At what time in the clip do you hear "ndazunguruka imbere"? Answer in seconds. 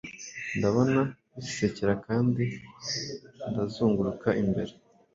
3.51-4.73